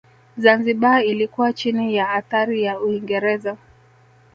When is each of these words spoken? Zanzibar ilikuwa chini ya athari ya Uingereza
Zanzibar 0.37 1.03
ilikuwa 1.05 1.53
chini 1.53 1.95
ya 1.95 2.09
athari 2.09 2.63
ya 2.63 2.79
Uingereza 2.79 3.57